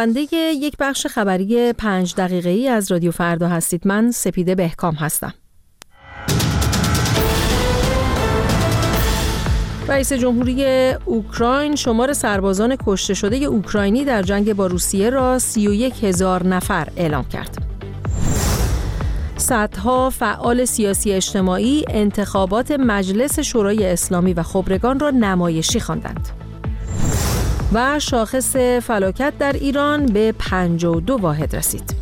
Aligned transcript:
بنده 0.00 0.20
یک 0.34 0.76
بخش 0.78 1.06
خبری 1.06 1.72
پنج 1.72 2.14
دقیقه 2.14 2.50
ای 2.50 2.68
از 2.68 2.92
رادیو 2.92 3.10
فردا 3.10 3.48
هستید 3.48 3.86
من 3.86 4.10
سپیده 4.10 4.54
بهکام 4.54 4.94
هستم 4.94 5.34
رئیس 9.88 10.12
جمهوری 10.12 10.64
اوکراین 11.04 11.76
شمار 11.76 12.12
سربازان 12.12 12.76
کشته 12.86 13.14
شده 13.14 13.36
اوکراینی 13.36 14.04
در 14.04 14.22
جنگ 14.22 14.52
با 14.52 14.66
روسیه 14.66 15.10
را 15.10 15.38
31 15.38 16.04
هزار 16.04 16.46
نفر 16.46 16.88
اعلام 16.96 17.24
کرد. 17.24 17.56
صدها 19.36 20.10
فعال 20.10 20.64
سیاسی 20.64 21.12
اجتماعی 21.12 21.84
انتخابات 21.88 22.70
مجلس 22.70 23.40
شورای 23.40 23.86
اسلامی 23.86 24.32
و 24.32 24.42
خبرگان 24.42 25.00
را 25.00 25.10
نمایشی 25.10 25.80
خواندند. 25.80 26.39
و 27.72 27.98
شاخص 27.98 28.56
فلاکت 28.56 29.32
در 29.38 29.52
ایران 29.52 30.06
به 30.06 30.34
52 30.38 31.16
واحد 31.16 31.56
رسید. 31.56 31.94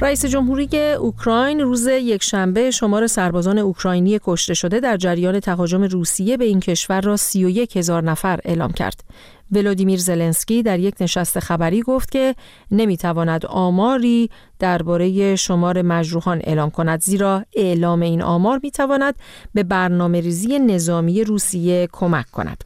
رئیس 0.00 0.24
جمهوری 0.24 0.68
اوکراین 0.92 1.60
روز 1.60 1.86
یکشنبه 1.86 2.70
شمار 2.70 3.06
سربازان 3.06 3.58
اوکراینی 3.58 4.20
کشته 4.24 4.54
شده 4.54 4.80
در 4.80 4.96
جریان 4.96 5.40
تهاجم 5.40 5.82
روسیه 5.82 6.36
به 6.36 6.44
این 6.44 6.60
کشور 6.60 7.00
را 7.00 7.16
31 7.16 7.76
هزار 7.76 8.02
نفر 8.02 8.40
اعلام 8.44 8.72
کرد. 8.72 9.04
ولودیمیر 9.52 9.98
زلنسکی 9.98 10.62
در 10.62 10.78
یک 10.78 10.94
نشست 11.00 11.40
خبری 11.40 11.82
گفت 11.82 12.10
که 12.10 12.34
نمی‌تواند 12.70 13.46
آماری 13.46 14.30
درباره 14.58 15.36
شمار 15.36 15.82
مجروحان 15.82 16.40
اعلام 16.44 16.70
کند 16.70 17.02
زیرا 17.02 17.44
اعلام 17.56 18.02
این 18.02 18.22
آمار 18.22 18.60
می‌تواند 18.62 19.14
به 19.54 19.62
برنامه 19.62 20.20
ریزی 20.20 20.58
نظامی 20.58 21.24
روسیه 21.24 21.88
کمک 21.92 22.30
کند. 22.30 22.64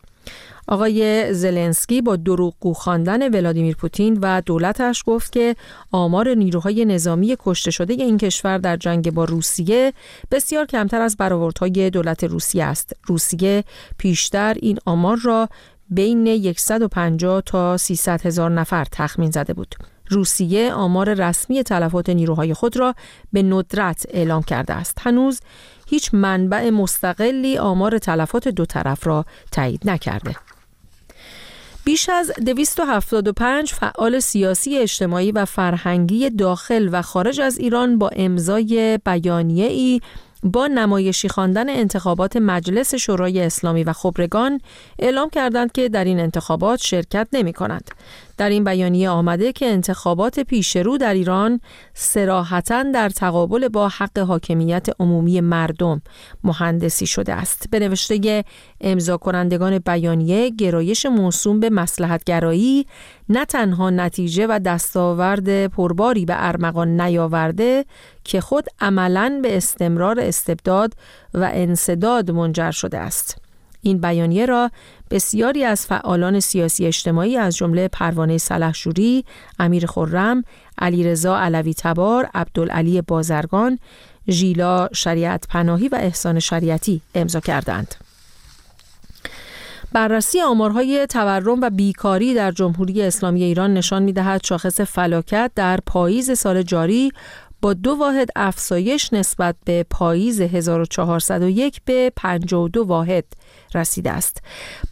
آقای 0.68 1.34
زلنسکی 1.34 2.02
با 2.02 2.16
دروغگو 2.16 2.72
خواندن 2.74 3.28
ولادیمیر 3.28 3.76
پوتین 3.76 4.18
و 4.22 4.42
دولتش 4.46 5.02
گفت 5.06 5.32
که 5.32 5.56
آمار 5.90 6.34
نیروهای 6.34 6.84
نظامی 6.84 7.36
کشته 7.38 7.70
شده 7.70 7.94
این 7.94 8.18
کشور 8.18 8.58
در 8.58 8.76
جنگ 8.76 9.10
با 9.10 9.24
روسیه 9.24 9.92
بسیار 10.30 10.66
کمتر 10.66 11.00
از 11.00 11.16
برآوردهای 11.16 11.90
دولت 11.90 12.24
روسیه 12.24 12.64
است. 12.64 12.92
روسیه 13.06 13.64
پیشتر 13.98 14.56
این 14.62 14.78
آمار 14.86 15.18
را 15.24 15.48
بین 15.90 16.52
150 16.52 17.42
تا 17.46 17.76
300 17.76 18.26
هزار 18.26 18.50
نفر 18.50 18.86
تخمین 18.92 19.30
زده 19.30 19.54
بود. 19.54 19.74
روسیه 20.10 20.72
آمار 20.72 21.14
رسمی 21.14 21.62
تلفات 21.62 22.10
نیروهای 22.10 22.54
خود 22.54 22.76
را 22.76 22.94
به 23.32 23.42
ندرت 23.42 24.06
اعلام 24.10 24.42
کرده 24.42 24.74
است. 24.74 24.98
هنوز 25.00 25.40
هیچ 25.86 26.14
منبع 26.14 26.70
مستقلی 26.70 27.58
آمار 27.58 27.98
تلفات 27.98 28.48
دو 28.48 28.66
طرف 28.66 29.06
را 29.06 29.24
تایید 29.52 29.90
نکرده. 29.90 30.36
بیش 31.84 32.08
از 32.08 32.32
275 32.46 33.72
فعال 33.72 34.20
سیاسی 34.20 34.78
اجتماعی 34.78 35.32
و 35.32 35.44
فرهنگی 35.44 36.30
داخل 36.30 36.88
و 36.92 37.02
خارج 37.02 37.40
از 37.40 37.58
ایران 37.58 37.98
با 37.98 38.10
امضای 38.16 38.98
بیانیه 39.04 39.66
ای 39.66 40.00
با 40.42 40.66
نمایشی 40.66 41.28
خواندن 41.28 41.70
انتخابات 41.70 42.36
مجلس 42.36 42.94
شورای 42.94 43.40
اسلامی 43.40 43.84
و 43.84 43.92
خبرگان 43.92 44.60
اعلام 44.98 45.30
کردند 45.30 45.72
که 45.72 45.88
در 45.88 46.04
این 46.04 46.20
انتخابات 46.20 46.80
شرکت 46.80 47.28
نمی 47.32 47.52
کنند. 47.52 47.90
در 48.42 48.48
این 48.48 48.64
بیانیه 48.64 49.10
آمده 49.10 49.52
که 49.52 49.66
انتخابات 49.66 50.40
پیشرو 50.40 50.98
در 50.98 51.14
ایران 51.14 51.60
سراحتا 51.94 52.82
در 52.82 53.08
تقابل 53.08 53.68
با 53.68 53.88
حق 53.88 54.18
حاکمیت 54.18 54.86
عمومی 55.00 55.40
مردم 55.40 56.02
مهندسی 56.44 57.06
شده 57.06 57.32
است. 57.32 57.70
به 57.70 57.78
نوشته 57.78 58.44
امضا 58.80 59.16
کنندگان 59.16 59.78
بیانیه 59.78 60.50
گرایش 60.50 61.06
موسوم 61.06 61.60
به 61.60 61.70
مسلحتگرایی 61.70 62.86
نه 63.28 63.44
تنها 63.44 63.90
نتیجه 63.90 64.46
و 64.46 64.60
دستاورد 64.64 65.66
پرباری 65.66 66.24
به 66.24 66.34
ارمغان 66.36 67.00
نیاورده 67.00 67.84
که 68.24 68.40
خود 68.40 68.66
عملا 68.80 69.40
به 69.42 69.56
استمرار 69.56 70.20
استبداد 70.20 70.92
و 71.34 71.50
انصداد 71.52 72.30
منجر 72.30 72.70
شده 72.70 72.98
است. 72.98 73.41
این 73.82 74.00
بیانیه 74.00 74.46
را 74.46 74.70
بسیاری 75.10 75.64
از 75.64 75.86
فعالان 75.86 76.40
سیاسی 76.40 76.86
اجتماعی 76.86 77.36
از 77.36 77.56
جمله 77.56 77.88
پروانه 77.88 78.38
سلحشوری، 78.38 79.24
امیر 79.58 79.86
خرم، 79.86 80.44
علیرضا 80.78 81.38
علوی 81.38 81.74
تبار، 81.74 82.30
عبدالعلی 82.34 83.02
بازرگان، 83.02 83.78
ژیلا 84.30 84.88
شریعت 84.94 85.46
پناهی 85.48 85.88
و 85.88 85.94
احسان 85.94 86.40
شریعتی 86.40 87.00
امضا 87.14 87.40
کردند. 87.40 87.94
بررسی 89.92 90.40
آمارهای 90.40 91.06
تورم 91.06 91.60
و 91.60 91.70
بیکاری 91.70 92.34
در 92.34 92.50
جمهوری 92.50 93.02
اسلامی 93.02 93.44
ایران 93.44 93.74
نشان 93.74 94.02
می‌دهد 94.02 94.44
شاخص 94.44 94.80
فلاکت 94.80 95.50
در 95.54 95.78
پاییز 95.86 96.38
سال 96.38 96.62
جاری 96.62 97.12
با 97.62 97.74
دو 97.74 97.90
واحد 97.90 98.28
افزایش 98.36 99.12
نسبت 99.12 99.56
به 99.64 99.86
پاییز 99.90 100.40
1401 100.40 101.80
به 101.84 102.12
52 102.16 102.84
واحد 102.84 103.24
رسیده 103.74 104.10
است. 104.10 104.42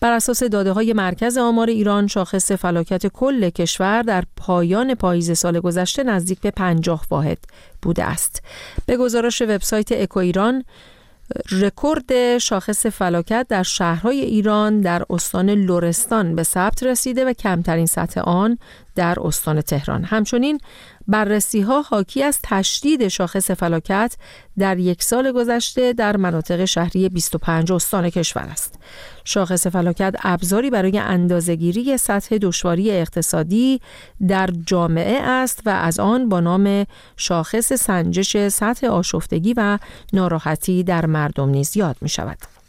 بر 0.00 0.12
اساس 0.12 0.42
داده 0.42 0.72
های 0.72 0.92
مرکز 0.92 1.38
آمار 1.38 1.68
ایران 1.68 2.06
شاخص 2.06 2.52
فلاکت 2.52 3.06
کل 3.06 3.50
کشور 3.50 4.02
در 4.02 4.24
پایان 4.36 4.94
پاییز 4.94 5.38
سال 5.38 5.60
گذشته 5.60 6.02
نزدیک 6.02 6.40
به 6.40 6.50
50 6.50 7.04
واحد 7.10 7.38
بوده 7.82 8.04
است. 8.04 8.42
به 8.86 8.96
گزارش 8.96 9.42
وبسایت 9.42 9.92
اکو 9.92 10.18
ایران 10.18 10.64
رکورد 11.50 12.38
شاخص 12.38 12.86
فلاکت 12.86 13.46
در 13.48 13.62
شهرهای 13.62 14.20
ایران 14.20 14.80
در 14.80 15.02
استان 15.10 15.50
لرستان 15.50 16.34
به 16.34 16.42
ثبت 16.42 16.82
رسیده 16.82 17.24
و 17.24 17.32
کمترین 17.32 17.86
سطح 17.86 18.20
آن 18.20 18.58
در 18.94 19.16
استان 19.20 19.60
تهران 19.60 20.04
همچنین 20.04 20.60
بررسی 21.10 21.60
ها 21.60 21.82
حاکی 21.82 22.22
از 22.22 22.38
تشدید 22.42 23.08
شاخص 23.08 23.50
فلاکت 23.50 24.16
در 24.58 24.78
یک 24.78 25.02
سال 25.02 25.32
گذشته 25.32 25.92
در 25.92 26.16
مناطق 26.16 26.64
شهری 26.64 27.08
25 27.08 27.72
استان 27.72 28.10
کشور 28.10 28.42
است. 28.42 28.78
شاخص 29.24 29.66
فلاکت 29.66 30.14
ابزاری 30.22 30.70
برای 30.70 30.98
اندازهگیری 30.98 31.98
سطح 31.98 32.38
دشواری 32.38 32.90
اقتصادی 32.90 33.80
در 34.28 34.50
جامعه 34.66 35.22
است 35.22 35.62
و 35.66 35.70
از 35.70 36.00
آن 36.00 36.28
با 36.28 36.40
نام 36.40 36.86
شاخص 37.16 37.72
سنجش 37.72 38.48
سطح 38.48 38.86
آشفتگی 38.86 39.54
و 39.56 39.78
ناراحتی 40.12 40.84
در 40.84 41.06
مردم 41.06 41.48
نیز 41.48 41.76
یاد 41.76 41.96
می 42.00 42.08
شود. 42.08 42.59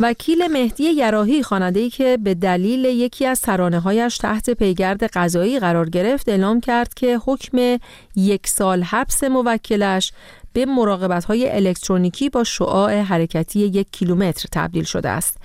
وکیل 0.00 0.46
مهدی 0.46 0.84
یراهی 0.84 1.42
ای 1.74 1.90
که 1.90 2.18
به 2.22 2.34
دلیل 2.34 2.84
یکی 2.84 3.26
از 3.26 3.44
هایش 3.84 4.18
تحت 4.18 4.50
پیگرد 4.50 5.04
قضایی 5.04 5.60
قرار 5.60 5.88
گرفت 5.88 6.28
اعلام 6.28 6.60
کرد 6.60 6.94
که 6.94 7.18
حکم 7.24 7.78
یک 8.16 8.46
سال 8.46 8.82
حبس 8.82 9.24
موکلش 9.24 10.12
به 10.52 10.66
مراقبت 10.66 11.24
های 11.24 11.50
الکترونیکی 11.50 12.28
با 12.28 12.44
شعاع 12.44 13.00
حرکتی 13.00 13.60
یک 13.60 13.86
کیلومتر 13.92 14.48
تبدیل 14.52 14.84
شده 14.84 15.08
است. 15.08 15.36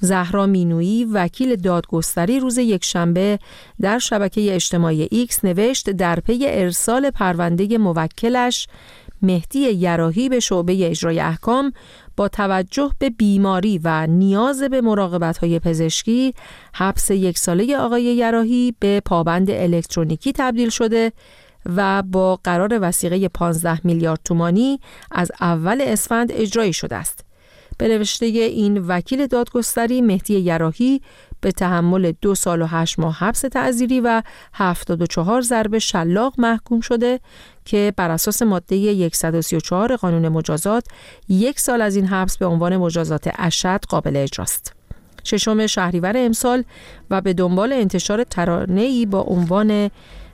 زهرا 0.00 0.46
مینویی 0.46 1.04
وکیل 1.04 1.56
دادگستری 1.56 2.40
روز 2.40 2.58
یکشنبه 2.58 3.38
در 3.80 3.98
شبکه 3.98 4.54
اجتماعی 4.54 5.08
ایکس 5.10 5.44
نوشت 5.44 5.90
در 5.90 6.20
پی 6.20 6.46
ارسال 6.48 7.10
پرونده 7.10 7.78
موکلش 7.78 8.68
مهدی 9.22 9.58
یراهی 9.58 10.28
به 10.28 10.40
شعبه 10.40 10.90
اجرای 10.90 11.20
احکام 11.20 11.72
با 12.16 12.28
توجه 12.28 12.90
به 12.98 13.10
بیماری 13.10 13.80
و 13.84 14.06
نیاز 14.06 14.62
به 14.62 14.80
مراقبت 14.80 15.38
های 15.38 15.58
پزشکی 15.58 16.34
حبس 16.74 17.10
یک 17.10 17.38
ساله 17.38 17.76
آقای 17.76 18.02
یراهی 18.02 18.74
به 18.80 19.02
پابند 19.04 19.50
الکترونیکی 19.50 20.32
تبدیل 20.32 20.68
شده 20.68 21.12
و 21.76 22.02
با 22.02 22.40
قرار 22.44 22.78
وسیقه 22.80 23.28
15 23.28 23.80
میلیارد 23.84 24.20
تومانی 24.24 24.80
از 25.10 25.32
اول 25.40 25.80
اسفند 25.80 26.32
اجرایی 26.32 26.72
شده 26.72 26.96
است. 26.96 27.26
به 27.78 27.88
نوشته 27.88 28.26
این 28.26 28.78
وکیل 28.78 29.26
دادگستری 29.26 30.00
مهدی 30.00 30.38
یراهی 30.38 31.00
به 31.40 31.52
تحمل 31.52 32.12
دو 32.22 32.34
سال 32.34 32.62
و 32.62 32.66
هشت 32.66 32.98
ماه 32.98 33.14
حبس 33.14 33.40
تعذیری 33.40 34.00
و 34.00 34.22
74 34.54 35.40
ضرب 35.40 35.78
شلاق 35.78 36.34
محکوم 36.38 36.80
شده 36.80 37.20
که 37.64 37.92
بر 37.96 38.10
اساس 38.10 38.42
ماده 38.42 39.08
134 39.08 39.96
قانون 39.96 40.28
مجازات 40.28 40.84
یک 41.28 41.60
سال 41.60 41.82
از 41.82 41.96
این 41.96 42.06
حبس 42.06 42.36
به 42.36 42.46
عنوان 42.46 42.76
مجازات 42.76 43.30
اشد 43.38 43.80
قابل 43.88 44.16
اجراست. 44.16 44.72
ششم 45.24 45.66
شهریور 45.66 46.12
امسال 46.16 46.64
و 47.10 47.20
به 47.20 47.32
دنبال 47.32 47.72
انتشار 47.72 48.24
ترانه‌ای 48.24 49.06
با 49.06 49.20
عنوان 49.20 49.90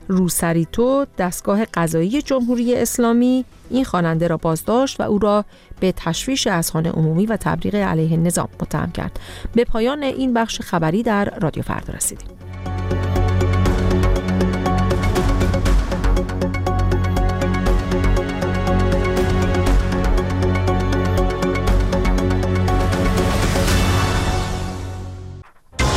روسریتو 0.08 1.06
دستگاه 1.18 1.64
قضایی 1.64 2.22
جمهوری 2.22 2.76
اسلامی 2.76 3.44
این 3.72 3.84
خواننده 3.84 4.26
را 4.26 4.36
بازداشت 4.36 5.00
و 5.00 5.02
او 5.02 5.18
را 5.18 5.44
به 5.80 5.92
تشویش 5.96 6.46
اذهان 6.46 6.86
عمومی 6.86 7.26
و 7.26 7.36
تبلیغ 7.36 7.74
علیه 7.74 8.16
نظام 8.16 8.48
متهم 8.60 8.92
کرد. 8.92 9.20
به 9.54 9.64
پایان 9.64 10.02
این 10.02 10.34
بخش 10.34 10.60
خبری 10.60 11.02
در 11.02 11.38
رادیو 11.40 11.62
فردا 11.62 11.94
رسیدیم. 11.94 12.41